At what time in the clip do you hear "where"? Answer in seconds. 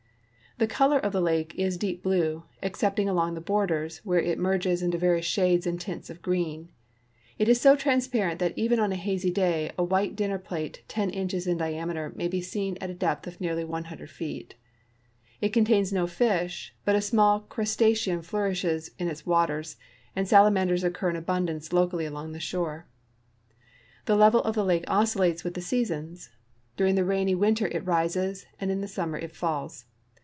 4.03-4.19